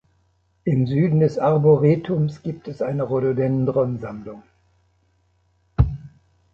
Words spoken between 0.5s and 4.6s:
Im Süden des Arboretums gibt es eine Rhododendron-Sammlung.